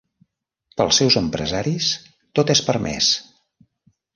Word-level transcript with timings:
Pels 0.79 1.01
seus 1.01 1.17
empresaris, 1.21 1.91
tot 2.41 2.55
és 2.57 2.63
permès. 2.71 3.11